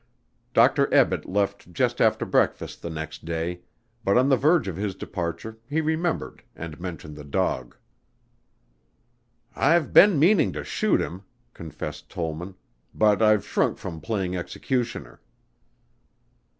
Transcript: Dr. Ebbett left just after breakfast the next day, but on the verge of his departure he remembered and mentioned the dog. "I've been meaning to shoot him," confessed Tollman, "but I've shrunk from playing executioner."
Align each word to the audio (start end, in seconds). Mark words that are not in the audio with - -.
Dr. 0.55 0.91
Ebbett 0.91 1.27
left 1.29 1.71
just 1.71 2.01
after 2.01 2.25
breakfast 2.25 2.81
the 2.81 2.89
next 2.89 3.23
day, 3.23 3.61
but 4.03 4.17
on 4.17 4.29
the 4.29 4.35
verge 4.35 4.67
of 4.67 4.75
his 4.75 4.95
departure 4.95 5.59
he 5.69 5.79
remembered 5.79 6.41
and 6.55 6.79
mentioned 6.79 7.15
the 7.15 7.23
dog. 7.23 7.75
"I've 9.55 9.93
been 9.93 10.17
meaning 10.17 10.53
to 10.53 10.63
shoot 10.63 10.99
him," 11.01 11.21
confessed 11.53 12.09
Tollman, 12.09 12.55
"but 12.95 13.21
I've 13.21 13.45
shrunk 13.45 13.77
from 13.77 14.01
playing 14.01 14.35
executioner." 14.35 15.21